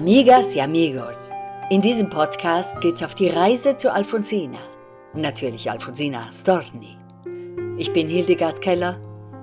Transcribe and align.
Amigas 0.00 0.56
y 0.56 0.60
amigos, 0.60 1.30
in 1.68 1.82
diesem 1.82 2.08
Podcast 2.08 2.80
geht's 2.80 3.02
auf 3.02 3.14
die 3.14 3.28
Reise 3.28 3.76
zu 3.76 3.92
Alfonsina. 3.92 4.58
Natürlich 5.12 5.70
Alfonsina 5.70 6.32
Storni. 6.32 6.96
Ich 7.76 7.92
bin 7.92 8.08
Hildegard 8.08 8.62
Keller, 8.62 8.98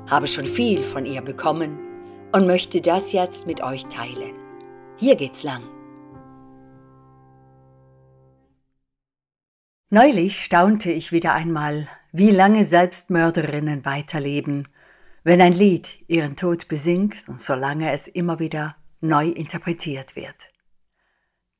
habe 0.09 0.25
schon 0.25 0.47
viel 0.47 0.82
von 0.82 1.05
ihr 1.05 1.21
bekommen 1.21 1.78
und 2.32 2.47
möchte 2.47 2.82
das 2.82 3.11
jetzt 3.11 3.46
mit 3.46 3.61
euch 3.61 3.86
teilen. 3.86 4.33
Hier 4.96 5.15
geht's 5.15 5.43
lang. 5.43 5.61
Neulich 9.92 10.43
staunte 10.43 10.92
ich 10.92 11.11
wieder 11.11 11.33
einmal, 11.33 11.87
wie 12.11 12.32
lange 12.32 12.65
Selbstmörderinnen 12.65 13.86
weiterleben, 13.86 14.68
wenn 15.24 15.39
ein 15.39 15.54
Lied 15.54 16.00
ihren 16.07 16.36
Tod 16.36 16.68
besingt 16.68 17.25
und 17.28 17.39
solange 17.39 17.92
es 17.92 18.07
immer 18.07 18.39
wieder 18.39 18.75
neu 19.01 19.28
interpretiert 19.28 20.15
wird. 20.15 20.50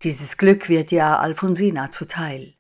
Dieses 0.04 0.38
Glück 0.38 0.70
wird 0.70 0.92
ja 0.92 1.18
Alfonsina 1.18 1.90
zuteil. 1.92 2.54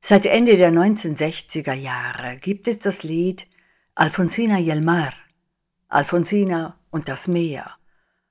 Seit 0.00 0.24
Ende 0.24 0.56
der 0.56 0.70
1960er 0.70 1.72
Jahre 1.72 2.36
gibt 2.36 2.68
es 2.68 2.78
das 2.78 3.02
Lied 3.02 3.46
Alfonsina 3.94 4.60
y 4.60 4.70
el 4.70 4.82
mar, 4.82 5.14
Alfonsina 5.88 6.78
und 6.90 7.08
das 7.08 7.28
Meer, 7.28 7.76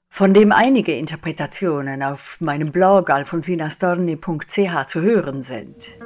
von 0.10 0.34
dem 0.34 0.52
einige 0.52 0.96
Interpretationen 0.96 2.04
auf 2.04 2.40
meinem 2.40 2.72
Blog 2.72 3.10
alfonsinastorni.ch 3.10 4.86
zu 4.88 5.02
hören 5.02 5.41
sind. 5.41 5.98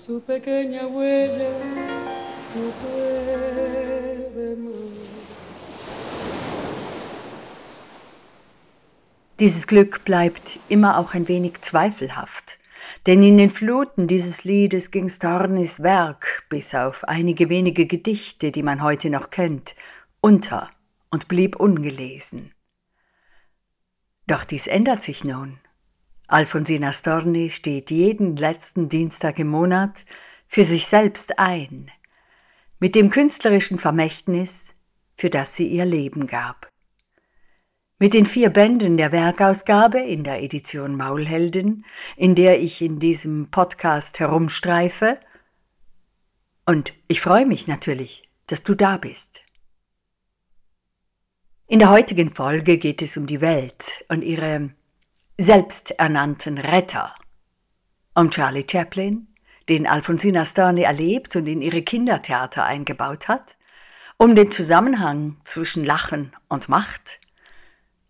Su 0.00 0.22
pequeña 0.22 0.86
huella 0.86 1.50
no 2.54 2.70
puede 2.80 3.50
Dieses 9.38 9.66
Glück 9.66 10.04
bleibt 10.04 10.58
immer 10.68 10.98
auch 10.98 11.14
ein 11.14 11.26
wenig 11.26 11.62
zweifelhaft, 11.62 12.58
denn 13.06 13.22
in 13.22 13.38
den 13.38 13.48
Fluten 13.48 14.06
dieses 14.06 14.44
Liedes 14.44 14.90
ging 14.90 15.08
Stornis 15.08 15.82
Werk, 15.82 16.44
bis 16.50 16.74
auf 16.74 17.04
einige 17.04 17.48
wenige 17.48 17.86
Gedichte, 17.86 18.52
die 18.52 18.62
man 18.62 18.82
heute 18.82 19.08
noch 19.08 19.30
kennt, 19.30 19.74
unter 20.20 20.70
und 21.10 21.26
blieb 21.26 21.56
ungelesen. 21.56 22.52
Doch 24.26 24.44
dies 24.44 24.66
ändert 24.66 25.02
sich 25.02 25.24
nun. 25.24 25.58
Alfonsina 26.30 26.92
Storni 26.92 27.50
steht 27.50 27.90
jeden 27.90 28.36
letzten 28.36 28.88
Dienstag 28.88 29.40
im 29.40 29.48
Monat 29.48 30.04
für 30.46 30.62
sich 30.62 30.86
selbst 30.86 31.40
ein, 31.40 31.90
mit 32.78 32.94
dem 32.94 33.10
künstlerischen 33.10 33.78
Vermächtnis, 33.78 34.72
für 35.16 35.28
das 35.28 35.56
sie 35.56 35.66
ihr 35.66 35.84
Leben 35.84 36.28
gab. 36.28 36.70
Mit 37.98 38.14
den 38.14 38.26
vier 38.26 38.50
Bänden 38.50 38.96
der 38.96 39.10
Werkausgabe 39.10 39.98
in 39.98 40.22
der 40.22 40.40
Edition 40.40 40.96
Maulhelden, 40.96 41.84
in 42.16 42.36
der 42.36 42.60
ich 42.60 42.80
in 42.80 43.00
diesem 43.00 43.50
Podcast 43.50 44.20
herumstreife, 44.20 45.18
und 46.64 46.92
ich 47.08 47.20
freue 47.20 47.46
mich 47.46 47.66
natürlich, 47.66 48.30
dass 48.46 48.62
du 48.62 48.76
da 48.76 48.98
bist. 48.98 49.42
In 51.66 51.80
der 51.80 51.90
heutigen 51.90 52.30
Folge 52.30 52.78
geht 52.78 53.02
es 53.02 53.16
um 53.16 53.26
die 53.26 53.40
Welt 53.40 54.04
und 54.08 54.22
ihre 54.22 54.70
selbsternannten 55.40 56.58
Retter. 56.58 57.14
Um 58.14 58.30
Charlie 58.30 58.66
Chaplin, 58.70 59.28
den 59.70 59.86
Alfonsina 59.86 60.44
Storni 60.44 60.82
erlebt 60.82 61.34
und 61.34 61.46
in 61.46 61.62
ihre 61.62 61.80
Kindertheater 61.80 62.64
eingebaut 62.64 63.26
hat, 63.26 63.56
um 64.18 64.34
den 64.34 64.50
Zusammenhang 64.50 65.40
zwischen 65.44 65.82
Lachen 65.82 66.36
und 66.50 66.68
Macht, 66.68 67.20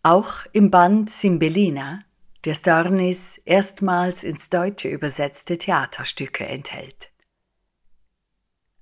auch 0.02 0.44
im 0.52 0.72
Band 0.72 1.08
Simbelina, 1.08 2.00
der 2.44 2.56
Stornis 2.56 3.38
erstmals 3.44 4.24
ins 4.24 4.48
Deutsche 4.48 4.88
übersetzte 4.88 5.56
Theaterstücke 5.56 6.44
enthält. 6.46 7.12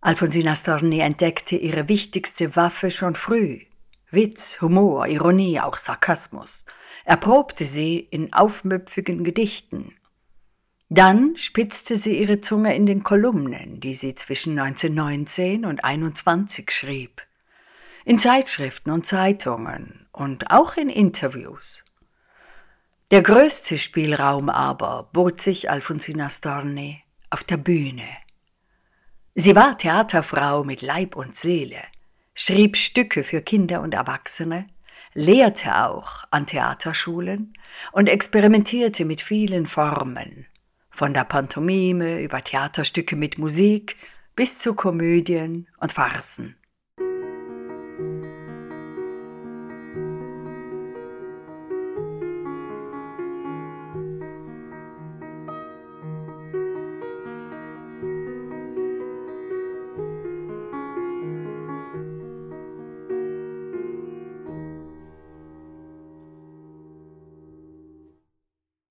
Alfonsina 0.00 0.56
Storni 0.56 1.00
entdeckte 1.00 1.56
ihre 1.56 1.88
wichtigste 1.88 2.56
Waffe 2.56 2.90
schon 2.90 3.14
früh, 3.14 3.60
Witz, 4.10 4.62
Humor, 4.62 5.06
Ironie, 5.06 5.60
auch 5.60 5.76
Sarkasmus, 5.76 6.64
erprobte 7.04 7.66
sie 7.66 7.98
in 7.98 8.32
aufmüpfigen 8.32 9.22
Gedichten. 9.22 9.94
Dann 10.88 11.36
spitzte 11.36 11.96
sie 11.96 12.18
ihre 12.18 12.40
Zunge 12.40 12.74
in 12.74 12.86
den 12.86 13.02
Kolumnen, 13.02 13.80
die 13.80 13.92
sie 13.92 14.14
zwischen 14.14 14.58
1919 14.58 15.66
und 15.66 15.84
21 15.84 16.70
schrieb, 16.70 17.22
in 18.06 18.18
Zeitschriften 18.18 18.90
und 18.90 19.04
Zeitungen 19.04 20.08
und 20.12 20.50
auch 20.50 20.78
in 20.78 20.88
Interviews. 20.88 21.84
Der 23.10 23.22
größte 23.22 23.76
Spielraum 23.76 24.48
aber 24.48 25.10
bot 25.12 25.42
sich 25.42 25.70
Alfonsina 25.70 26.30
Storni 26.30 27.02
auf 27.28 27.44
der 27.44 27.58
Bühne. 27.58 28.08
Sie 29.34 29.54
war 29.54 29.76
Theaterfrau 29.76 30.64
mit 30.64 30.80
Leib 30.80 31.14
und 31.14 31.36
Seele– 31.36 31.82
schrieb 32.38 32.76
Stücke 32.76 33.24
für 33.24 33.42
Kinder 33.42 33.82
und 33.82 33.94
Erwachsene, 33.94 34.68
lehrte 35.12 35.84
auch 35.84 36.22
an 36.30 36.46
Theaterschulen 36.46 37.52
und 37.90 38.08
experimentierte 38.08 39.04
mit 39.04 39.20
vielen 39.20 39.66
Formen, 39.66 40.46
von 40.88 41.12
der 41.14 41.24
Pantomime 41.24 42.22
über 42.22 42.42
Theaterstücke 42.44 43.16
mit 43.16 43.38
Musik 43.38 43.96
bis 44.36 44.58
zu 44.58 44.74
Komödien 44.74 45.66
und 45.78 45.92
Farsen. 45.92 46.54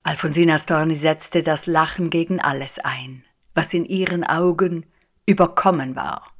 Alfonsina 0.07 0.57
Storni 0.57 0.95
setzte 0.95 1.43
das 1.43 1.65
Lachen 1.65 2.09
gegen 2.09 2.39
alles 2.39 2.79
ein, 2.79 3.25
was 3.53 3.73
in 3.73 3.83
ihren 3.83 4.23
Augen 4.23 4.85
überkommen 5.25 5.97
war. 5.97 6.31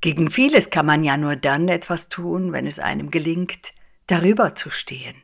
Gegen 0.00 0.28
vieles 0.30 0.68
kann 0.68 0.86
man 0.86 1.04
ja 1.04 1.16
nur 1.16 1.36
dann 1.36 1.68
etwas 1.68 2.08
tun, 2.08 2.52
wenn 2.52 2.66
es 2.66 2.80
einem 2.80 3.12
gelingt, 3.12 3.72
darüber 4.08 4.56
zu 4.56 4.70
stehen. 4.70 5.14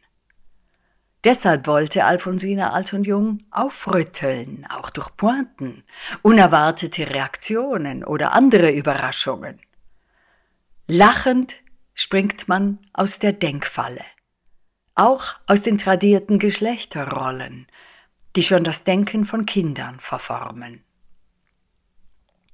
Deshalb 1.24 1.66
wollte 1.66 2.04
Alfonsina 2.04 2.72
alt 2.72 2.92
und 2.92 3.08
jung 3.08 3.42
aufrütteln, 3.50 4.64
auch 4.70 4.90
durch 4.90 5.16
Pointen, 5.16 5.82
unerwartete 6.22 7.10
Reaktionen 7.10 8.04
oder 8.04 8.34
andere 8.34 8.70
Überraschungen. 8.70 9.60
Lachend 10.86 11.56
springt 11.92 12.46
man 12.46 12.78
aus 12.92 13.19
der 13.19 13.32
Denkfalle 13.32 14.04
auch 14.98 15.34
aus 15.47 15.62
den 15.62 15.78
tradierten 15.78 16.38
Geschlechterrollen, 16.38 17.66
die 18.36 18.42
schon 18.42 18.64
das 18.64 18.84
Denken 18.84 19.25
von 19.25 19.47
Kindern 19.47 20.00
verformen. 20.00 20.84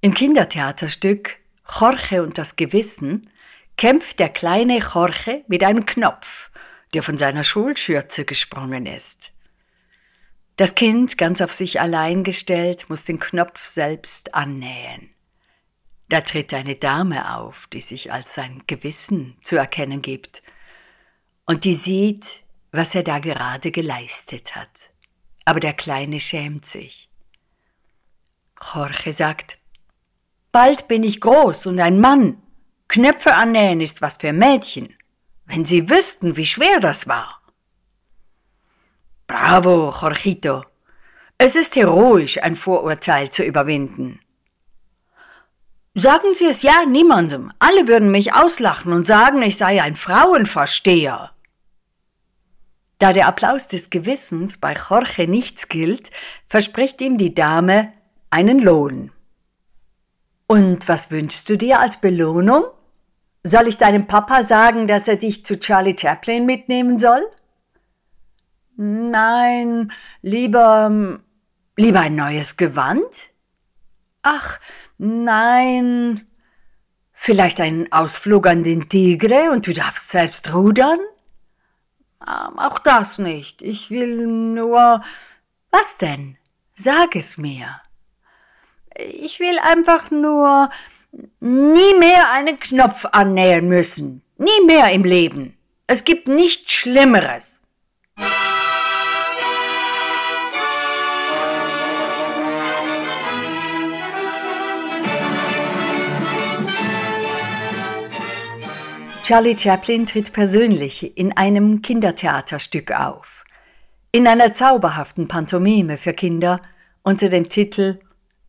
Im 0.00 0.14
Kindertheaterstück 0.14 1.38
Jorge 1.80 2.22
und 2.22 2.36
das 2.36 2.56
Gewissen 2.56 3.30
kämpft 3.76 4.18
der 4.18 4.28
kleine 4.28 4.78
Jorge 4.78 5.44
mit 5.48 5.64
einem 5.64 5.86
Knopf, 5.86 6.50
der 6.92 7.02
von 7.02 7.16
seiner 7.16 7.42
Schulschürze 7.42 8.24
gesprungen 8.24 8.86
ist. 8.86 9.32
Das 10.56 10.76
Kind, 10.76 11.18
ganz 11.18 11.40
auf 11.40 11.52
sich 11.52 11.80
allein 11.80 12.22
gestellt, 12.22 12.88
muss 12.88 13.04
den 13.04 13.18
Knopf 13.18 13.64
selbst 13.64 14.34
annähen. 14.34 15.10
Da 16.10 16.20
tritt 16.20 16.54
eine 16.54 16.76
Dame 16.76 17.36
auf, 17.36 17.66
die 17.72 17.80
sich 17.80 18.12
als 18.12 18.34
sein 18.34 18.62
Gewissen 18.66 19.36
zu 19.42 19.56
erkennen 19.56 20.02
gibt 20.02 20.42
und 21.46 21.64
die 21.64 21.74
sieht, 21.74 22.43
was 22.74 22.94
er 22.94 23.04
da 23.04 23.20
gerade 23.20 23.70
geleistet 23.70 24.56
hat. 24.56 24.90
Aber 25.44 25.60
der 25.60 25.74
Kleine 25.74 26.18
schämt 26.18 26.66
sich. 26.66 27.08
Jorge 28.60 29.12
sagt, 29.12 29.58
Bald 30.50 30.88
bin 30.88 31.04
ich 31.04 31.20
groß 31.20 31.66
und 31.66 31.78
ein 31.78 32.00
Mann. 32.00 32.42
Knöpfe 32.88 33.34
annähen 33.34 33.80
ist 33.80 34.02
was 34.02 34.16
für 34.16 34.32
Mädchen. 34.32 34.94
Wenn 35.46 35.64
Sie 35.64 35.88
wüssten, 35.88 36.36
wie 36.36 36.46
schwer 36.46 36.80
das 36.80 37.06
war. 37.06 37.42
Bravo, 39.26 39.94
Jorgito. 40.00 40.64
Es 41.38 41.54
ist 41.54 41.76
heroisch, 41.76 42.42
ein 42.42 42.56
Vorurteil 42.56 43.30
zu 43.30 43.44
überwinden. 43.44 44.20
Sagen 45.94 46.34
Sie 46.34 46.46
es 46.46 46.62
ja 46.62 46.84
niemandem. 46.86 47.52
Alle 47.58 47.86
würden 47.86 48.10
mich 48.10 48.34
auslachen 48.34 48.92
und 48.92 49.04
sagen, 49.04 49.42
ich 49.42 49.56
sei 49.56 49.80
ein 49.82 49.96
Frauenversteher. 49.96 51.33
Da 52.98 53.12
der 53.12 53.26
Applaus 53.26 53.68
des 53.68 53.90
Gewissens 53.90 54.58
bei 54.58 54.74
Jorge 54.74 55.26
nichts 55.28 55.68
gilt, 55.68 56.10
verspricht 56.46 57.00
ihm 57.00 57.18
die 57.18 57.34
Dame 57.34 57.92
einen 58.30 58.58
Lohn. 58.58 59.10
Und 60.46 60.88
was 60.88 61.10
wünschst 61.10 61.48
du 61.48 61.56
dir 61.56 61.80
als 61.80 62.00
Belohnung? 62.00 62.64
Soll 63.42 63.68
ich 63.68 63.78
deinem 63.78 64.06
Papa 64.06 64.42
sagen, 64.42 64.86
dass 64.86 65.08
er 65.08 65.16
dich 65.16 65.44
zu 65.44 65.58
Charlie 65.58 65.96
Chaplin 65.98 66.46
mitnehmen 66.46 66.98
soll? 66.98 67.22
Nein, 68.76 69.92
lieber, 70.22 71.20
lieber 71.76 72.00
ein 72.00 72.14
neues 72.14 72.56
Gewand? 72.56 73.28
Ach, 74.22 74.58
nein. 74.98 76.26
Vielleicht 77.12 77.60
einen 77.60 77.92
Ausflug 77.92 78.46
an 78.46 78.62
den 78.62 78.88
Tigre 78.88 79.50
und 79.50 79.66
du 79.66 79.72
darfst 79.72 80.10
selbst 80.10 80.52
rudern? 80.52 80.98
Ähm, 82.26 82.58
auch 82.58 82.78
das 82.78 83.18
nicht. 83.18 83.62
Ich 83.62 83.90
will 83.90 84.26
nur. 84.26 85.02
Was 85.70 85.98
denn? 85.98 86.36
Sag 86.74 87.16
es 87.16 87.36
mir. 87.36 87.80
Ich 88.96 89.40
will 89.40 89.58
einfach 89.58 90.10
nur 90.10 90.70
nie 91.40 91.94
mehr 91.98 92.30
einen 92.32 92.58
Knopf 92.58 93.06
annähern 93.12 93.68
müssen. 93.68 94.22
Nie 94.38 94.64
mehr 94.66 94.92
im 94.92 95.04
Leben. 95.04 95.56
Es 95.86 96.04
gibt 96.04 96.28
nichts 96.28 96.72
Schlimmeres. 96.72 97.60
Charlie 109.24 109.56
Chaplin 109.58 110.04
tritt 110.04 110.34
persönlich 110.34 111.16
in 111.16 111.34
einem 111.34 111.80
Kindertheaterstück 111.80 112.92
auf. 112.92 113.44
In 114.12 114.26
einer 114.26 114.52
zauberhaften 114.52 115.28
Pantomime 115.28 115.96
für 115.96 116.12
Kinder 116.12 116.60
unter 117.02 117.30
dem 117.30 117.48
Titel 117.48 118.00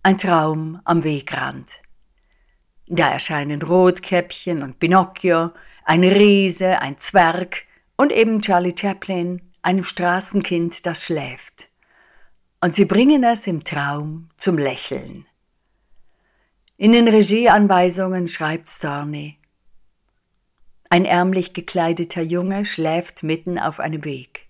Ein 0.03 0.17
Traum 0.17 0.81
am 0.83 1.05
Wegrand. 1.05 1.71
Da 2.87 3.09
erscheinen 3.09 3.61
Rotkäppchen 3.61 4.63
und 4.63 4.77
Pinocchio, 4.77 5.51
ein 5.85 6.03
Riese, 6.03 6.81
ein 6.81 6.97
Zwerg 6.97 7.63
und 7.95 8.11
eben 8.11 8.41
Charlie 8.41 8.75
Chaplin, 8.77 9.41
einem 9.61 9.85
Straßenkind, 9.85 10.85
das 10.85 11.05
schläft. 11.05 11.69
Und 12.59 12.75
sie 12.75 12.83
bringen 12.83 13.23
es 13.23 13.47
im 13.47 13.63
Traum 13.63 14.27
zum 14.35 14.57
Lächeln. 14.57 15.25
In 16.75 16.91
den 16.91 17.07
Regieanweisungen 17.07 18.27
schreibt 18.27 18.67
Storney, 18.67 19.39
ein 20.89 21.05
ärmlich 21.05 21.53
gekleideter 21.53 22.21
Junge 22.21 22.65
schläft 22.65 23.23
mitten 23.23 23.57
auf 23.59 23.79
einem 23.79 24.05
Weg. 24.05 24.47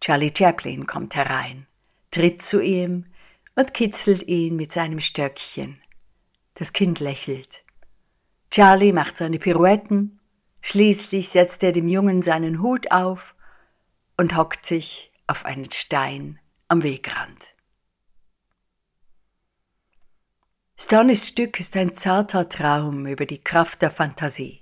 Charlie 0.00 0.32
Chaplin 0.36 0.86
kommt 0.86 1.14
herein, 1.14 1.66
tritt 2.10 2.42
zu 2.42 2.60
ihm 2.60 3.06
und 3.54 3.74
kitzelt 3.74 4.22
ihn 4.22 4.56
mit 4.56 4.72
seinem 4.72 5.00
Stöckchen. 5.00 5.80
Das 6.54 6.72
Kind 6.72 7.00
lächelt. 7.00 7.64
Charlie 8.50 8.92
macht 8.92 9.16
seine 9.16 9.38
Pirouetten, 9.38 10.20
schließlich 10.62 11.28
setzt 11.28 11.62
er 11.62 11.72
dem 11.72 11.88
Jungen 11.88 12.22
seinen 12.22 12.60
Hut 12.60 12.90
auf 12.90 13.34
und 14.16 14.36
hockt 14.36 14.66
sich 14.66 15.12
auf 15.26 15.44
einen 15.44 15.70
Stein 15.70 16.38
am 16.68 16.82
Wegrand. 16.82 17.54
Stoneys 20.78 21.28
Stück 21.28 21.60
ist 21.60 21.76
ein 21.76 21.94
zarter 21.94 22.48
Traum 22.48 23.06
über 23.06 23.26
die 23.26 23.40
Kraft 23.40 23.82
der 23.82 23.90
Fantasie. 23.90 24.59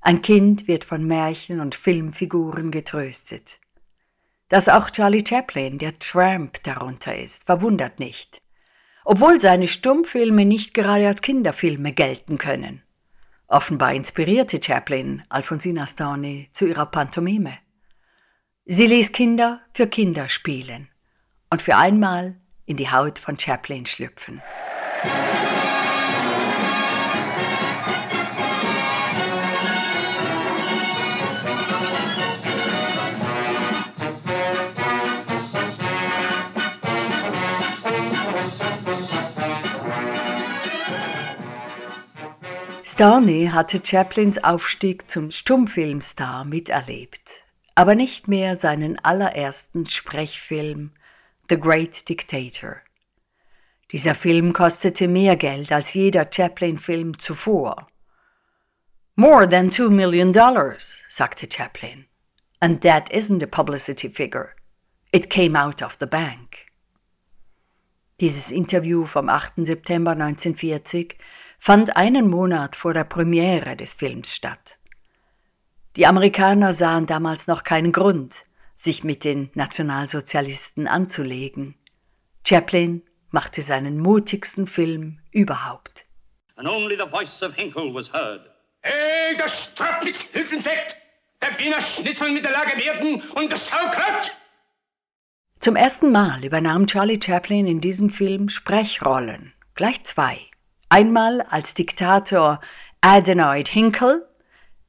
Ein 0.00 0.22
Kind 0.22 0.66
wird 0.66 0.84
von 0.84 1.04
Märchen 1.04 1.60
und 1.60 1.74
Filmfiguren 1.74 2.70
getröstet. 2.70 3.60
Dass 4.48 4.68
auch 4.68 4.90
Charlie 4.90 5.24
Chaplin, 5.26 5.78
der 5.78 5.98
Tramp, 5.98 6.62
darunter 6.62 7.16
ist, 7.16 7.44
verwundert 7.44 8.00
nicht, 8.00 8.40
obwohl 9.04 9.40
seine 9.40 9.68
Stummfilme 9.68 10.44
nicht 10.44 10.74
gerade 10.74 11.06
als 11.06 11.20
Kinderfilme 11.20 11.92
gelten 11.92 12.38
können. 12.38 12.82
Offenbar 13.46 13.92
inspirierte 13.94 14.60
Chaplin 14.62 15.22
Alfonsina 15.28 15.86
Storni 15.86 16.48
zu 16.52 16.66
ihrer 16.66 16.86
Pantomime. 16.86 17.58
Sie 18.64 18.86
ließ 18.86 19.12
Kinder 19.12 19.60
für 19.72 19.86
Kinder 19.86 20.28
spielen 20.28 20.88
und 21.50 21.60
für 21.60 21.76
einmal 21.76 22.40
in 22.64 22.76
die 22.76 22.90
Haut 22.90 23.18
von 23.18 23.38
Chaplin 23.38 23.86
schlüpfen. 23.86 24.40
Starney 43.00 43.48
hatte 43.50 43.80
Chaplins 43.82 44.36
Aufstieg 44.44 45.10
zum 45.10 45.30
Stummfilmstar 45.30 46.44
miterlebt, 46.44 47.46
aber 47.74 47.94
nicht 47.94 48.28
mehr 48.28 48.56
seinen 48.56 49.02
allerersten 49.02 49.86
Sprechfilm 49.86 50.90
The 51.48 51.58
Great 51.58 52.10
Dictator. 52.10 52.82
Dieser 53.90 54.14
Film 54.14 54.52
kostete 54.52 55.08
mehr 55.08 55.36
Geld 55.36 55.72
als 55.72 55.94
jeder 55.94 56.28
Chaplin-Film 56.30 57.18
zuvor. 57.18 57.88
More 59.16 59.48
than 59.48 59.70
two 59.70 59.88
million 59.88 60.30
dollars, 60.30 60.98
sagte 61.08 61.48
Chaplin. 61.50 62.04
And 62.60 62.82
that 62.82 63.08
isn't 63.08 63.42
a 63.42 63.46
publicity 63.46 64.10
figure. 64.10 64.50
It 65.10 65.30
came 65.30 65.58
out 65.58 65.80
of 65.80 65.96
the 66.00 66.06
bank. 66.06 66.66
Dieses 68.20 68.50
Interview 68.50 69.06
vom 69.06 69.30
8. 69.30 69.64
September 69.64 70.10
1940 70.10 71.16
fand 71.60 71.94
einen 71.94 72.28
Monat 72.28 72.74
vor 72.74 72.94
der 72.94 73.04
Premiere 73.04 73.76
des 73.76 73.92
Films 73.92 74.34
statt. 74.34 74.78
Die 75.96 76.06
Amerikaner 76.06 76.72
sahen 76.72 77.06
damals 77.06 77.46
noch 77.48 77.64
keinen 77.64 77.92
Grund, 77.92 78.46
sich 78.74 79.04
mit 79.04 79.24
den 79.24 79.50
Nationalsozialisten 79.52 80.88
anzulegen. 80.88 81.74
Chaplin 82.48 83.02
machte 83.28 83.60
seinen 83.60 83.98
mutigsten 83.98 84.66
Film 84.66 85.18
überhaupt. 85.32 86.06
And 86.56 86.66
only 86.66 86.96
the 86.96 87.08
voice 87.10 87.42
of 87.42 87.54
Henkel 87.54 87.94
was 87.94 88.10
heard. 88.10 88.40
Hey, 88.80 89.36
das 89.36 89.64
Strafnitzhüttensekt! 89.64 90.96
Der 91.42 91.58
Wiener 91.58 91.82
Schnitzel 91.82 92.32
mit 92.32 92.44
der 92.44 92.52
Lage 92.52 92.78
werden 92.78 93.22
und 93.32 93.52
das 93.52 93.66
Saukraut! 93.66 94.32
Zum 95.58 95.76
ersten 95.76 96.10
Mal 96.10 96.42
übernahm 96.42 96.86
Charlie 96.86 97.20
Chaplin 97.22 97.66
in 97.66 97.82
diesem 97.82 98.08
Film 98.08 98.48
Sprechrollen, 98.48 99.52
gleich 99.74 100.02
zwei. 100.04 100.50
Einmal 100.92 101.40
als 101.42 101.74
Diktator 101.74 102.60
Adenoid 103.00 103.68
Hinkle, 103.68 104.28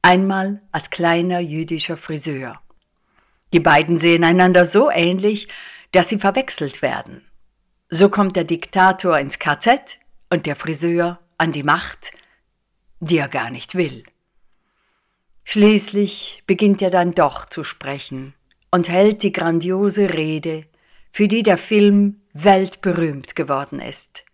einmal 0.02 0.60
als 0.72 0.90
kleiner 0.90 1.38
jüdischer 1.38 1.96
Friseur. 1.96 2.60
Die 3.52 3.60
beiden 3.60 3.98
sehen 3.98 4.24
einander 4.24 4.64
so 4.64 4.90
ähnlich, 4.90 5.46
dass 5.92 6.08
sie 6.08 6.18
verwechselt 6.18 6.82
werden. 6.82 7.24
So 7.88 8.08
kommt 8.08 8.34
der 8.34 8.42
Diktator 8.42 9.16
ins 9.16 9.38
KZ 9.38 9.96
und 10.28 10.46
der 10.46 10.56
Friseur 10.56 11.20
an 11.38 11.52
die 11.52 11.62
Macht, 11.62 12.10
die 12.98 13.18
er 13.18 13.28
gar 13.28 13.50
nicht 13.50 13.76
will. 13.76 14.02
Schließlich 15.44 16.42
beginnt 16.48 16.82
er 16.82 16.90
dann 16.90 17.12
doch 17.12 17.46
zu 17.46 17.62
sprechen 17.62 18.34
und 18.72 18.88
hält 18.88 19.22
die 19.22 19.30
grandiose 19.30 20.12
Rede, 20.12 20.66
für 21.12 21.28
die 21.28 21.44
der 21.44 21.58
Film 21.58 22.22
weltberühmt 22.32 23.36
geworden 23.36 23.78
ist. 23.78 24.24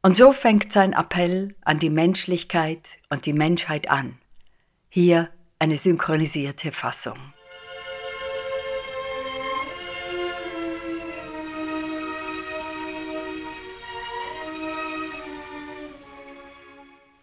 Und 0.00 0.16
so 0.16 0.32
fängt 0.32 0.70
sein 0.72 0.92
Appell 0.92 1.56
an 1.62 1.80
die 1.80 1.90
Menschlichkeit 1.90 2.82
und 3.10 3.26
die 3.26 3.32
Menschheit 3.32 3.90
an. 3.90 4.16
Hier 4.88 5.28
eine 5.58 5.76
synchronisierte 5.76 6.70
Fassung. 6.70 7.18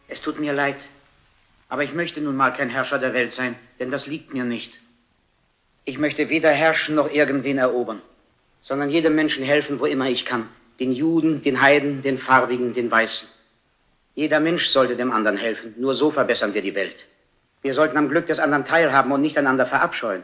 Es 0.10 0.22
tut 0.22 0.38
mir 0.38 0.52
leid, 0.52 0.76
aber 1.70 1.86
ich 1.86 1.94
möchte 1.94 2.20
nun 2.20 2.36
mal 2.36 2.52
kein 2.52 2.70
Herrscher 2.70 3.00
der 3.00 3.14
Welt 3.14 3.32
sein, 3.32 3.56
denn 3.80 3.90
das 3.90 4.06
liegt 4.06 4.34
mir 4.34 4.44
nicht. 4.44 4.74
Ich 5.86 5.98
möchte 5.98 6.28
weder 6.28 6.52
herrschen 6.52 6.96
noch 6.96 7.10
irgendwen 7.10 7.58
erobern, 7.58 8.02
sondern 8.62 8.90
jedem 8.90 9.16
Menschen 9.16 9.46
helfen, 9.46 9.80
wo 9.80 9.86
immer 9.86 10.10
ich 10.10 10.26
kann 10.26 10.50
den 10.80 10.92
Juden, 10.92 11.42
den 11.44 11.62
Heiden, 11.62 12.02
den 12.02 12.18
Farbigen, 12.18 12.74
den 12.74 12.92
Weißen. 12.92 13.28
Jeder 14.14 14.40
Mensch 14.40 14.68
sollte 14.68 14.96
dem 14.96 15.12
anderen 15.12 15.38
helfen. 15.38 15.74
Nur 15.78 15.96
so 15.96 16.12
verbessern 16.12 16.54
wir 16.54 16.62
die 16.62 16.76
Welt. 16.76 17.06
Wir 17.62 17.74
sollten 17.74 17.98
am 17.98 18.10
Glück 18.10 18.28
des 18.28 18.40
anderen 18.40 18.66
teilhaben 18.66 19.12
und 19.12 19.22
nicht 19.22 19.38
einander 19.38 19.66
verabscheuen. 19.66 20.24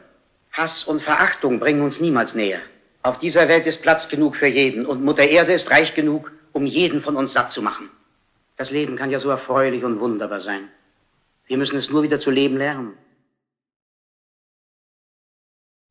Hass 0.52 0.84
und 0.84 1.02
Verachtung 1.02 1.60
bringen 1.60 1.82
uns 1.82 2.00
niemals 2.00 2.36
näher. 2.36 2.62
Auf 3.04 3.20
dieser 3.20 3.48
Welt 3.48 3.66
ist 3.66 3.82
Platz 3.82 4.10
genug 4.10 4.36
für 4.36 4.48
jeden 4.48 4.86
und 4.86 5.04
Mutter 5.04 5.24
Erde 5.24 5.54
ist 5.54 5.72
reich 5.72 5.94
genug, 5.96 6.32
um 6.52 6.66
jeden 6.66 7.02
von 7.02 7.16
uns 7.16 7.34
satt 7.34 7.52
zu 7.52 7.62
machen. 7.62 7.90
Das 8.58 8.70
Leben 8.70 8.96
kann 8.96 9.10
ja 9.10 9.20
so 9.20 9.30
erfreulich 9.30 9.84
und 9.84 10.00
wunderbar 10.00 10.40
sein. 10.40 10.70
Wir 11.48 11.58
müssen 11.58 11.78
es 11.78 11.90
nur 11.90 12.04
wieder 12.04 12.20
zu 12.20 12.30
leben 12.30 12.58
lernen. 12.58 12.94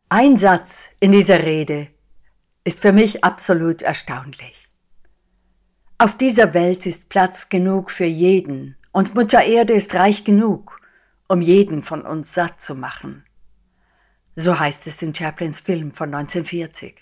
Ein 0.08 0.36
Satz 0.36 0.90
in 1.00 1.12
dieser 1.12 1.44
Rede 1.44 1.88
ist 2.64 2.80
für 2.80 2.92
mich 2.92 3.24
absolut 3.24 3.82
erstaunlich. 3.82 4.68
Auf 5.98 6.16
dieser 6.16 6.54
Welt 6.54 6.86
ist 6.86 7.08
Platz 7.08 7.48
genug 7.48 7.90
für 7.90 8.06
jeden 8.06 8.76
und 8.92 9.14
Mutter 9.14 9.42
Erde 9.42 9.74
ist 9.74 9.94
reich 9.94 10.24
genug, 10.24 10.80
um 11.28 11.40
jeden 11.40 11.82
von 11.82 12.02
uns 12.02 12.34
satt 12.34 12.60
zu 12.60 12.74
machen. 12.74 13.24
So 14.34 14.58
heißt 14.58 14.86
es 14.86 15.02
in 15.02 15.14
Chaplins 15.14 15.60
Film 15.60 15.92
von 15.92 16.14
1940. 16.14 16.96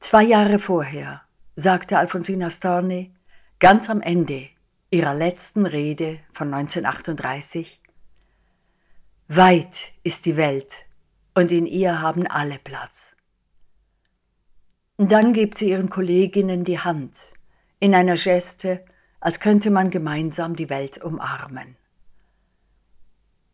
Zwei 0.00 0.22
Jahre 0.22 0.58
vorher 0.58 1.22
sagte 1.54 1.98
Alfonsina 1.98 2.50
Storni 2.50 3.14
ganz 3.58 3.88
am 3.88 4.02
Ende 4.02 4.48
ihrer 4.90 5.14
letzten 5.14 5.66
Rede 5.66 6.20
von 6.32 6.52
1938, 6.52 7.80
Weit 9.28 9.92
ist 10.04 10.26
die 10.26 10.36
Welt 10.36 10.86
und 11.34 11.50
in 11.50 11.66
ihr 11.66 12.00
haben 12.00 12.26
alle 12.26 12.58
Platz. 12.58 13.15
Dann 14.98 15.32
gibt 15.34 15.58
sie 15.58 15.70
ihren 15.70 15.90
Kolleginnen 15.90 16.64
die 16.64 16.78
Hand 16.78 17.34
in 17.80 17.94
einer 17.94 18.16
Geste, 18.16 18.84
als 19.20 19.40
könnte 19.40 19.70
man 19.70 19.90
gemeinsam 19.90 20.56
die 20.56 20.70
Welt 20.70 21.02
umarmen. 21.02 21.76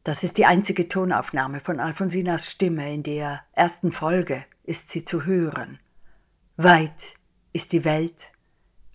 Das 0.04 0.22
ist 0.22 0.38
die 0.38 0.46
einzige 0.46 0.88
Tonaufnahme 0.88 1.60
von 1.60 1.80
Alfonsinas 1.80 2.50
Stimme 2.50 2.92
in 2.92 3.02
der 3.02 3.42
ersten 3.52 3.92
Folge 3.92 4.44
ist 4.64 4.90
sie 4.90 5.04
zu 5.04 5.24
hören. 5.24 5.78
Weit 6.56 7.14
ist 7.52 7.72
die 7.72 7.84
Welt 7.84 8.30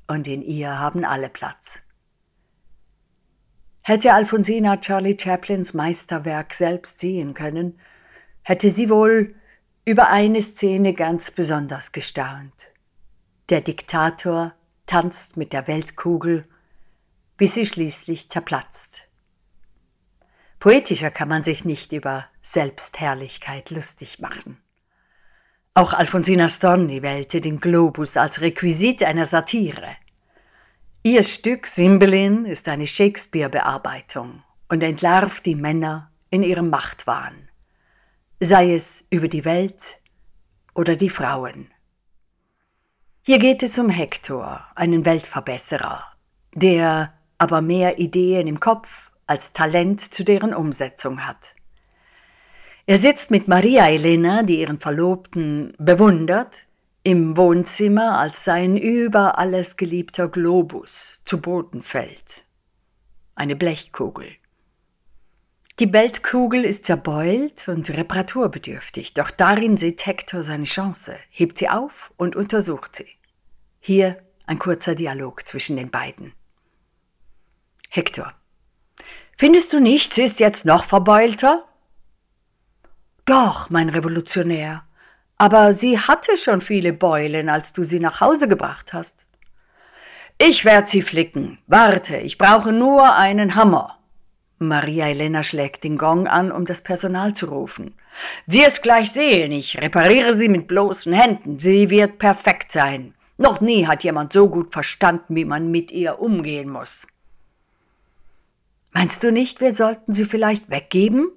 und 0.07 0.27
in 0.27 0.41
ihr 0.41 0.79
haben 0.79 1.03
alle 1.03 1.29
Platz. 1.29 1.81
Hätte 3.81 4.13
Alfonsina 4.13 4.77
Charlie 4.77 5.17
Chaplins 5.19 5.73
Meisterwerk 5.73 6.53
selbst 6.53 6.99
sehen 6.99 7.33
können, 7.33 7.79
hätte 8.43 8.69
sie 8.69 8.89
wohl 8.89 9.35
über 9.88 10.10
eine 10.10 10.41
Szene 10.41 10.94
ganz 10.94 11.32
besonders 11.32 11.94
gestaunt. 11.94 12.67
Der 13.48 13.62
Diktator 13.62 14.53
tanzt 14.86 15.38
mit 15.38 15.53
der 15.53 15.65
Weltkugel, 15.67 16.46
bis 17.38 17.53
sie 17.53 17.65
schließlich 17.65 18.27
zerplatzt. 18.27 19.03
Poetischer 20.60 21.10
kann 21.10 21.29
man 21.29 21.46
sich 21.46 21.63
nicht 21.63 21.94
über 21.94 22.25
Selbstherrlichkeit 22.41 23.70
lustig 23.70 24.20
machen. 24.20 24.58
Auch 25.74 25.94
Alfonsina 25.94 26.50
Storni 26.50 27.01
wählte 27.01 27.39
den 27.39 27.62
Globus 27.62 28.17
als 28.17 28.41
Requisit 28.41 29.03
einer 29.03 29.25
Satire. 29.25 29.96
Ihr 31.01 31.24
Stück 31.24 31.65
Cymbeline 31.65 32.50
ist 32.50 32.67
eine 32.67 32.88
Shakespeare-Bearbeitung 32.88 34.44
und 34.67 34.84
entlarvt 34.84 35.46
die 35.46 35.56
Männer 35.56 36.12
in 36.29 36.44
ihrem 36.44 36.70
Machtwahn, 36.70 37.46
sei 38.39 38.75
es 38.75 39.03
über 39.10 39.27
die 39.27 39.46
Welt 39.46 40.00
oder 40.75 40.96
die 40.96 41.10
Frauen. 41.10 41.72
Hier 43.24 43.39
geht 43.39 43.63
es 43.63 43.79
um 43.79 43.89
Hector, 43.89 44.63
einen 44.75 45.06
Weltverbesserer, 45.06 46.03
der 46.53 47.13
aber 47.39 47.62
mehr 47.62 48.00
Ideen 48.00 48.48
im 48.48 48.60
Kopf 48.60 49.12
als 49.25 49.53
Talent 49.53 50.13
zu 50.13 50.24
deren 50.24 50.53
Umsetzung 50.53 51.25
hat. 51.25 51.56
Er 52.86 52.98
sitzt 52.98 53.32
mit 53.32 53.48
Maria 53.48 53.89
Elena, 53.89 54.44
die 54.44 54.62
ihren 54.62 54.79
Verlobten 54.79 55.74
bewundert, 55.77 56.67
im 57.03 57.36
Wohnzimmer, 57.38 58.17
als 58.20 58.44
sein 58.44 58.77
über 58.77 59.38
alles 59.38 59.75
geliebter 59.75 60.29
Globus 60.29 61.22
zu 61.25 61.41
Boden 61.41 61.82
fällt. 61.82 62.46
Eine 63.36 63.56
Blechkugel. 63.56 64.27
Die 65.79 65.93
Weltkugel 65.93 66.65
ist 66.65 66.86
zerbeult 66.86 67.67
und 67.67 67.88
reparaturbedürftig, 67.88 69.13
doch 69.13 69.29
darin 69.29 69.77
sieht 69.77 70.07
Hector 70.07 70.41
seine 70.41 70.63
Chance, 70.63 71.19
hebt 71.29 71.60
sie 71.60 71.69
auf 71.69 72.12
und 72.17 72.36
untersucht 72.36 72.96
sie. 72.96 73.07
Hier 73.79 74.17
ein 74.48 74.57
kurzer 74.57 74.96
Dialog 74.96 75.48
zwischen 75.48 75.77
den 75.77 75.91
beiden. 75.91 76.34
Hector. 77.91 78.34
Findest 79.38 79.72
du 79.72 79.79
nicht, 79.79 80.15
sie 80.15 80.24
ist 80.24 80.39
jetzt 80.39 80.65
noch 80.65 80.84
verbeulter? 80.84 81.63
Doch, 83.25 83.69
mein 83.69 83.89
Revolutionär. 83.89 84.84
Aber 85.38 85.74
sie 85.74 86.00
hatte 86.00 86.38
schon 86.38 86.62
viele 86.62 86.91
Beulen, 86.91 87.50
als 87.50 87.72
du 87.72 87.84
sie 87.84 88.00
nach 88.00 88.19
Hause 88.19 88.48
gebracht 88.48 88.93
hast. 88.93 89.27
Ich 90.39 90.65
werd 90.65 90.89
sie 90.89 91.03
flicken. 91.03 91.60
Warte, 91.67 92.17
ich 92.17 92.39
brauche 92.39 92.72
nur 92.72 93.13
einen 93.13 93.53
Hammer. 93.53 93.96
Maria 94.59 95.07
Elena 95.07 95.43
schlägt 95.43 95.83
den 95.83 95.97
Gong 95.97 96.27
an, 96.27 96.51
um 96.51 96.65
das 96.65 96.81
Personal 96.81 97.33
zu 97.33 97.47
rufen. 97.47 97.93
Wirst 98.47 98.81
gleich 98.81 99.11
sehen, 99.11 99.51
ich 99.51 99.79
repariere 99.79 100.35
sie 100.35 100.49
mit 100.49 100.67
bloßen 100.67 101.13
Händen. 101.13 101.59
Sie 101.59 101.89
wird 101.89 102.17
perfekt 102.17 102.71
sein. 102.71 103.13
Noch 103.37 103.61
nie 103.61 103.85
hat 103.85 104.03
jemand 104.03 104.33
so 104.33 104.49
gut 104.49 104.73
verstanden, 104.73 105.35
wie 105.35 105.45
man 105.45 105.69
mit 105.69 105.91
ihr 105.91 106.19
umgehen 106.19 106.69
muss. 106.69 107.05
Meinst 108.91 109.23
du 109.23 109.31
nicht, 109.31 109.61
wir 109.61 109.75
sollten 109.75 110.11
sie 110.13 110.25
vielleicht 110.25 110.71
weggeben? 110.71 111.29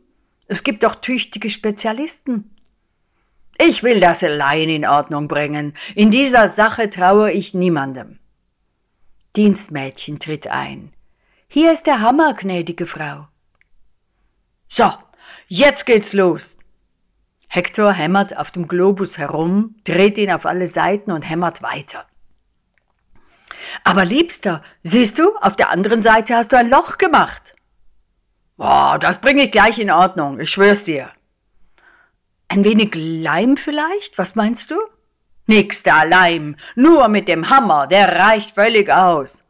Es 0.47 0.63
gibt 0.63 0.83
doch 0.83 0.95
tüchtige 0.95 1.51
Spezialisten. 1.51 2.57
Ich 3.59 3.83
will 3.83 4.01
das 4.01 4.25
allein 4.25 4.71
in 4.71 4.87
Ordnung 4.87 5.29
bringen. 5.29 5.75
In 5.95 6.11
dieser 6.11 6.49
Sache 6.49 6.89
traue 6.89 7.31
ich 7.31 7.53
niemandem. 7.53 8.19
Dienstmädchen 9.37 10.19
tritt 10.19 10.47
ein. 10.47 10.95
Hier 11.53 11.73
ist 11.73 11.89
der 11.89 12.01
Hammer, 12.01 12.35
gnädige 12.35 12.87
Frau. 12.87 13.27
So, 14.69 14.89
jetzt 15.49 15.85
geht's 15.85 16.13
los. 16.13 16.57
Hector 17.49 17.93
hämmert 17.93 18.39
auf 18.39 18.53
dem 18.53 18.69
Globus 18.69 19.19
herum, 19.19 19.75
dreht 19.83 20.17
ihn 20.17 20.31
auf 20.31 20.47
alle 20.47 20.69
Seiten 20.69 21.11
und 21.11 21.29
hämmert 21.29 21.61
weiter. 21.61 22.07
Aber 23.83 24.05
Liebster, 24.05 24.63
siehst 24.85 25.19
du, 25.19 25.35
auf 25.41 25.57
der 25.57 25.71
anderen 25.71 26.03
Seite 26.03 26.37
hast 26.37 26.53
du 26.53 26.57
ein 26.57 26.71
Loch 26.71 26.99
gemacht. 26.99 27.57
Boah, 28.57 28.97
das 29.01 29.21
bringe 29.21 29.43
ich 29.43 29.51
gleich 29.51 29.81
in 29.81 29.91
Ordnung, 29.91 30.39
ich 30.39 30.53
schwör's 30.53 30.85
dir. 30.85 31.11
Ein 32.47 32.63
wenig 32.63 32.93
Leim 32.95 33.57
vielleicht? 33.57 34.19
Was 34.19 34.37
meinst 34.37 34.71
du? 34.71 34.77
Nix 35.49 35.83
da 35.83 36.05
Leim, 36.05 36.55
nur 36.77 37.09
mit 37.09 37.27
dem 37.27 37.51
Hammer, 37.51 37.89
der 37.89 38.21
reicht 38.21 38.55
völlig 38.55 38.89
aus. 38.89 39.43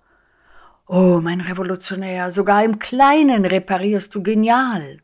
Oh, 0.92 1.20
mein 1.22 1.40
Revolutionär, 1.40 2.32
sogar 2.32 2.64
im 2.64 2.80
Kleinen 2.80 3.44
reparierst 3.44 4.12
du 4.12 4.24
genial. 4.24 5.00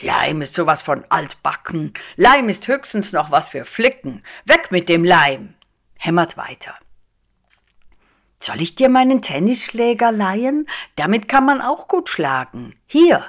Leim 0.00 0.40
ist 0.40 0.54
sowas 0.54 0.80
von 0.80 1.04
altbacken. 1.10 1.92
Leim 2.16 2.48
ist 2.48 2.68
höchstens 2.68 3.12
noch 3.12 3.30
was 3.30 3.50
für 3.50 3.66
Flicken. 3.66 4.24
Weg 4.46 4.70
mit 4.70 4.88
dem 4.88 5.04
Leim. 5.04 5.56
Hämmert 5.98 6.38
weiter. 6.38 6.74
Soll 8.40 8.62
ich 8.62 8.76
dir 8.76 8.88
meinen 8.88 9.20
Tennisschläger 9.20 10.10
leihen? 10.10 10.66
Damit 10.96 11.28
kann 11.28 11.44
man 11.44 11.60
auch 11.60 11.86
gut 11.86 12.08
schlagen. 12.08 12.74
Hier. 12.86 13.26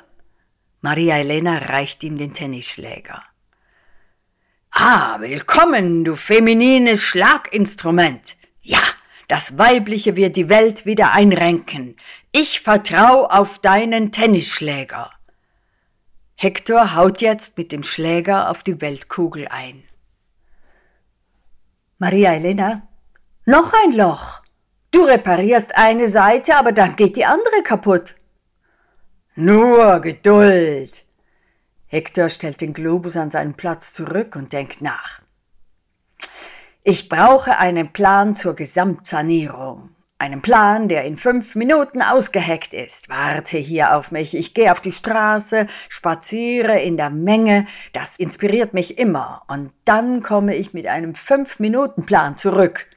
Maria 0.80 1.18
Elena 1.18 1.58
reicht 1.58 2.06
ihm 2.06 2.18
den 2.18 2.34
Tennisschläger. 2.34 3.22
Ah, 4.72 5.20
willkommen, 5.20 6.06
du 6.06 6.16
feminines 6.16 7.04
Schlaginstrument. 7.04 8.38
Ja, 8.62 8.80
das 9.28 9.58
Weibliche 9.58 10.16
wird 10.16 10.36
die 10.36 10.50
Welt 10.50 10.86
wieder 10.86 11.12
einrenken. 11.14 11.96
Ich 12.32 12.62
vertrau 12.62 13.26
auf 13.26 13.60
deinen 13.60 14.12
Tennisschläger. 14.12 15.12
Hector 16.36 16.96
haut 16.96 17.22
jetzt 17.22 17.58
mit 17.58 17.72
dem 17.72 17.84
Schläger 17.84 18.50
auf 18.50 18.62
die 18.62 18.82
Weltkugel 18.82 19.48
ein. 19.48 19.84
Maria 21.98 22.34
Elena, 22.34 22.88
noch 23.46 23.74
ein 23.84 23.94
Loch. 23.94 24.42
Du 24.92 25.04
reparierst 25.04 25.76
eine 25.76 26.08
Seite, 26.08 26.56
aber 26.56 26.72
dann 26.72 26.96
geht 26.96 27.16
die 27.16 27.26
andere 27.26 27.64
kaputt. 27.64 28.16
Nur 29.36 30.00
Geduld. 30.02 31.06
Hector 31.88 32.30
stellt 32.30 32.62
den 32.62 32.74
Globus 32.74 33.16
an 33.16 33.30
seinen 33.30 33.54
Platz 33.54 33.94
zurück 33.94 34.36
und 34.36 34.52
denkt 34.54 34.82
nach. 34.82 35.22
Ich 36.88 37.10
brauche 37.10 37.58
einen 37.58 37.92
Plan 37.92 38.36
zur 38.36 38.54
Gesamtsanierung. 38.54 39.90
Einen 40.20 40.44
Plan, 40.44 40.88
der 40.88 41.04
in 41.06 41.18
fünf 41.18 41.56
Minuten 41.56 42.04
ausgeheckt 42.04 42.76
ist. 42.76 43.10
Warte 43.10 43.58
hier 43.58 43.96
auf 43.96 44.12
mich. 44.12 44.38
Ich 44.38 44.54
gehe 44.54 44.72
auf 44.72 44.82
die 44.82 44.92
Straße, 44.92 45.66
spaziere 45.90 46.80
in 46.80 46.96
der 46.96 47.10
Menge. 47.10 47.66
Das 47.92 48.18
inspiriert 48.18 48.76
mich 48.76 49.00
immer. 49.00 49.42
Und 49.48 49.72
dann 49.86 50.22
komme 50.22 50.56
ich 50.56 50.76
mit 50.76 50.86
einem 50.86 51.16
Fünf-Minuten-Plan 51.16 52.38
zurück 52.38 52.88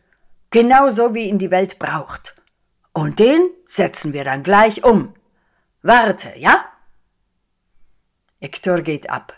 genauso 0.50 1.14
wie 1.14 1.26
ihn 1.26 1.38
die 1.38 1.50
Welt 1.50 1.78
braucht. 1.78 2.34
Und 2.92 3.18
den 3.18 3.48
setzen 3.64 4.12
wir 4.12 4.24
dann 4.24 4.42
gleich 4.42 4.84
um. 4.84 5.14
Warte, 5.80 6.34
ja? 6.36 6.62
Hector 8.38 8.82
geht 8.82 9.08
ab. 9.08 9.32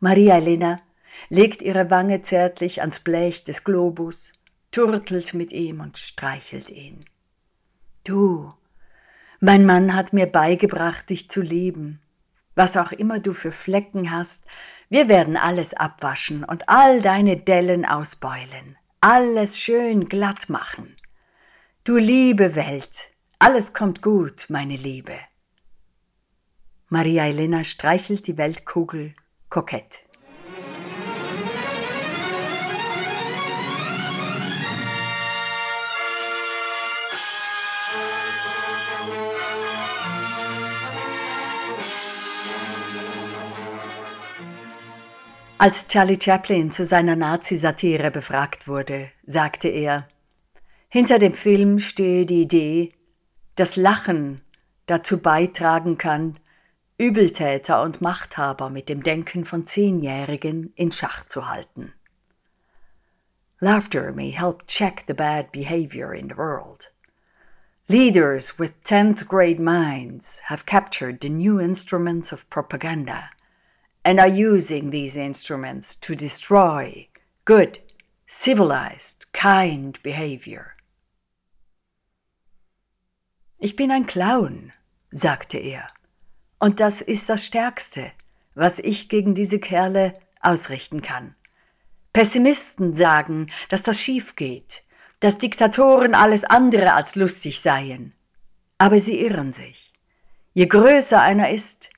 Maria 0.00 0.38
Elena 0.38 0.78
legt 1.28 1.62
ihre 1.62 1.90
Wange 1.90 2.22
zärtlich 2.22 2.80
ans 2.80 3.00
Blech 3.00 3.44
des 3.44 3.64
Globus, 3.64 4.32
turtelt 4.70 5.34
mit 5.34 5.52
ihm 5.52 5.80
und 5.80 5.98
streichelt 5.98 6.70
ihn. 6.70 7.04
Du, 8.04 8.52
mein 9.40 9.64
Mann 9.66 9.94
hat 9.94 10.12
mir 10.12 10.26
beigebracht, 10.26 11.10
dich 11.10 11.28
zu 11.30 11.40
lieben. 11.40 12.00
Was 12.54 12.76
auch 12.76 12.92
immer 12.92 13.18
du 13.18 13.32
für 13.32 13.52
Flecken 13.52 14.10
hast, 14.10 14.44
wir 14.88 15.08
werden 15.08 15.36
alles 15.36 15.72
abwaschen 15.74 16.44
und 16.44 16.68
all 16.68 17.00
deine 17.00 17.36
Dellen 17.38 17.86
ausbeulen 17.86 18.76
alles 19.02 19.58
schön 19.58 20.08
glatt 20.08 20.48
machen. 20.48 20.96
Du 21.82 21.96
liebe 21.96 22.54
Welt, 22.54 23.10
alles 23.40 23.72
kommt 23.72 24.00
gut, 24.00 24.46
meine 24.48 24.76
Liebe. 24.76 25.18
Maria 26.88 27.26
Elena 27.26 27.64
streichelt 27.64 28.28
die 28.28 28.38
Weltkugel 28.38 29.16
kokett. 29.50 30.01
Als 45.62 45.86
Charlie 45.86 46.18
Chaplin 46.20 46.72
zu 46.72 46.84
seiner 46.84 47.14
Nazi-Satire 47.14 48.10
befragt 48.10 48.66
wurde, 48.66 49.12
sagte 49.24 49.68
er, 49.68 50.08
hinter 50.88 51.20
dem 51.20 51.34
Film 51.34 51.78
stehe 51.78 52.26
die 52.26 52.42
Idee, 52.42 52.94
dass 53.54 53.76
Lachen 53.76 54.40
dazu 54.86 55.18
beitragen 55.18 55.98
kann, 55.98 56.40
Übeltäter 56.98 57.80
und 57.80 58.00
Machthaber 58.00 58.70
mit 58.70 58.88
dem 58.88 59.04
Denken 59.04 59.44
von 59.44 59.64
Zehnjährigen 59.64 60.72
in 60.74 60.90
Schach 60.90 61.26
zu 61.26 61.48
halten. 61.48 61.92
Laughter 63.60 64.12
may 64.12 64.32
help 64.32 64.66
check 64.66 65.04
the 65.06 65.14
bad 65.14 65.52
behavior 65.52 66.12
in 66.12 66.28
the 66.28 66.36
world. 66.36 66.92
Leaders 67.86 68.58
with 68.58 68.72
10th 68.84 69.28
grade 69.28 69.60
minds 69.60 70.40
have 70.46 70.66
captured 70.66 71.20
the 71.22 71.30
new 71.30 71.60
instruments 71.60 72.32
of 72.32 72.50
propaganda– 72.50 73.30
and 74.04 74.18
are 74.18 74.28
using 74.28 74.90
these 74.90 75.16
instruments 75.16 75.96
to 75.96 76.14
destroy 76.14 77.08
good, 77.44 77.78
civilized, 78.26 79.32
kind 79.32 80.02
behavior. 80.02 80.74
Ich 83.58 83.76
bin 83.76 83.90
ein 83.90 84.06
Clown, 84.06 84.72
sagte 85.12 85.58
er, 85.58 85.88
und 86.58 86.80
das 86.80 87.00
ist 87.00 87.28
das 87.28 87.44
Stärkste, 87.44 88.12
was 88.54 88.78
ich 88.78 89.08
gegen 89.08 89.34
diese 89.34 89.58
Kerle 89.58 90.14
ausrichten 90.40 91.02
kann. 91.02 91.34
Pessimisten 92.12 92.92
sagen, 92.92 93.50
dass 93.68 93.82
das 93.82 94.00
schief 94.00 94.36
geht, 94.36 94.82
dass 95.20 95.38
Diktatoren 95.38 96.14
alles 96.14 96.44
andere 96.44 96.92
als 96.92 97.14
lustig 97.14 97.60
seien. 97.60 98.14
Aber 98.78 98.98
sie 99.00 99.20
irren 99.20 99.52
sich. 99.52 99.92
Je 100.52 100.66
größer 100.66 101.20
einer 101.20 101.50
ist, 101.50 101.90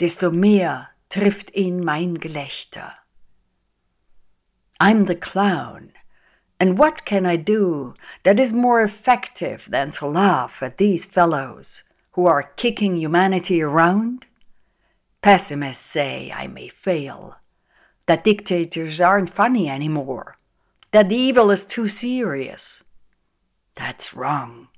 desto 0.00 0.30
mehr 0.30 0.89
trifft 1.10 1.50
ihn 1.54 1.84
mein 1.84 2.18
Gelächter. 2.18 2.92
I'm 4.78 5.06
the 5.06 5.16
clown, 5.16 5.92
and 6.58 6.78
what 6.78 7.04
can 7.04 7.26
I 7.26 7.36
do 7.36 7.94
that 8.22 8.38
is 8.38 8.52
more 8.52 8.80
effective 8.80 9.66
than 9.68 9.90
to 9.92 10.06
laugh 10.06 10.62
at 10.62 10.78
these 10.78 11.04
fellows 11.04 11.82
who 12.12 12.26
are 12.26 12.54
kicking 12.56 12.96
humanity 12.96 13.60
around? 13.60 14.24
Pessimists 15.20 15.84
say 15.84 16.32
I 16.34 16.46
may 16.46 16.68
fail, 16.68 17.36
that 18.06 18.24
dictators 18.24 19.00
aren't 19.00 19.30
funny 19.30 19.68
anymore, 19.68 20.38
that 20.92 21.08
the 21.08 21.16
evil 21.16 21.50
is 21.50 21.64
too 21.64 21.88
serious. 21.88 22.82
That's 23.74 24.14
wrong. 24.14 24.68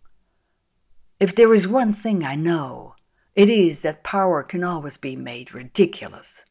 If 1.20 1.34
there 1.34 1.54
is 1.54 1.68
one 1.68 1.92
thing 1.92 2.24
I 2.24 2.34
know, 2.34 2.96
it 3.34 3.48
is 3.48 3.82
that 3.82 4.02
power 4.02 4.42
can 4.42 4.62
always 4.62 4.96
be 4.96 5.16
made 5.16 5.54
ridiculous. 5.54 6.44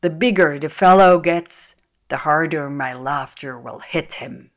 The 0.00 0.10
bigger 0.10 0.58
the 0.58 0.68
fellow 0.68 1.18
gets, 1.18 1.74
the 2.08 2.18
harder 2.18 2.70
my 2.70 2.94
laughter 2.94 3.58
will 3.58 3.80
hit 3.80 4.14
him. 4.14 4.50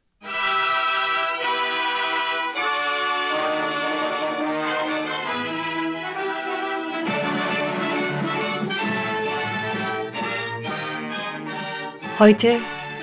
Heute 12.19 12.59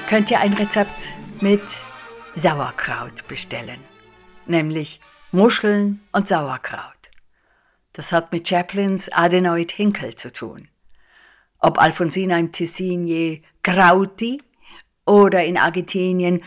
könnt 0.08 0.30
ihr 0.30 0.38
ein 0.38 0.54
Rezept 0.54 1.12
mit 1.40 1.60
Sauerkraut 2.34 3.26
bestellen, 3.26 3.80
nämlich 4.46 5.00
Muscheln 5.32 6.00
und 6.12 6.28
Sauerkraut. 6.28 6.97
Das 7.98 8.12
hat 8.12 8.30
mit 8.30 8.46
Chaplins 8.46 9.10
Adenoid 9.10 9.72
Hinkel 9.72 10.14
zu 10.14 10.32
tun. 10.32 10.68
Ob 11.58 11.80
Alfonsina 11.80 12.38
im 12.38 12.52
Tessin 12.52 13.08
je 13.08 13.42
Krauti 13.64 14.40
oder 15.04 15.44
in 15.44 15.58
Argentinien 15.58 16.44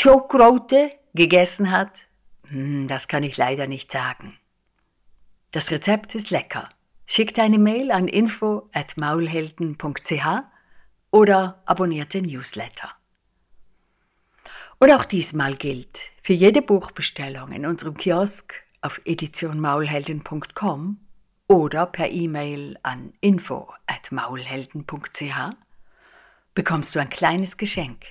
Chocrote 0.00 0.92
gegessen 1.12 1.72
hat, 1.72 1.90
hm, 2.46 2.86
das 2.86 3.08
kann 3.08 3.24
ich 3.24 3.36
leider 3.36 3.66
nicht 3.66 3.90
sagen. 3.90 4.38
Das 5.50 5.72
Rezept 5.72 6.14
ist 6.14 6.30
lecker. 6.30 6.68
Schickt 7.06 7.40
eine 7.40 7.58
Mail 7.58 7.90
an 7.90 8.06
info 8.06 8.70
at 8.72 8.96
maulhelden.ch 8.96 10.26
oder 11.10 11.60
abonniert 11.66 12.14
den 12.14 12.26
Newsletter. 12.26 12.92
Und 14.78 14.92
auch 14.92 15.06
diesmal 15.06 15.56
gilt, 15.56 15.98
für 16.22 16.34
jede 16.34 16.62
Buchbestellung 16.62 17.50
in 17.50 17.66
unserem 17.66 17.96
Kiosk 17.96 18.63
auf 18.84 19.00
editionmaulhelden.com 19.04 21.00
oder 21.48 21.86
per 21.86 22.10
E-Mail 22.10 22.78
an 22.82 23.14
info 23.20 23.72
at 23.86 24.12
maulhelden.ch 24.12 25.56
bekommst 26.54 26.94
du 26.94 27.00
ein 27.00 27.08
kleines 27.08 27.56
Geschenk. 27.56 28.04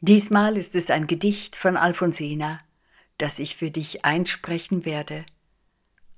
Diesmal 0.00 0.56
ist 0.56 0.74
es 0.74 0.90
ein 0.90 1.06
Gedicht 1.06 1.56
von 1.56 1.76
Alfonsina, 1.76 2.60
das 3.18 3.38
ich 3.38 3.56
für 3.56 3.70
dich 3.70 4.04
einsprechen 4.04 4.84
werde 4.84 5.26